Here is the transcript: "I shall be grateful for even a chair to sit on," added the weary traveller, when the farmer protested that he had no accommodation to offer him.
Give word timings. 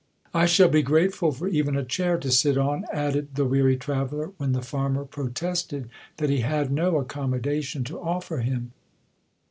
"I 0.33 0.47
shall 0.47 0.67
be 0.67 0.81
grateful 0.81 1.31
for 1.31 1.47
even 1.47 1.77
a 1.77 1.83
chair 1.85 2.17
to 2.17 2.31
sit 2.31 2.57
on," 2.57 2.85
added 2.91 3.35
the 3.35 3.45
weary 3.45 3.77
traveller, 3.77 4.31
when 4.37 4.51
the 4.51 4.63
farmer 4.63 5.05
protested 5.05 5.89
that 6.17 6.31
he 6.31 6.39
had 6.39 6.71
no 6.71 6.97
accommodation 6.97 7.83
to 7.83 7.99
offer 7.99 8.39
him. 8.39 8.71